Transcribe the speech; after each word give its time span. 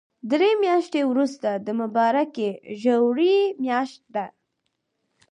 دري 0.29 0.51
مياشتی 0.63 1.01
ورسته 1.11 1.49
د 1.65 1.67
مبارکی 1.81 2.49
ژوری 2.81 3.37
مياشت 3.61 3.99
ده 4.15 4.25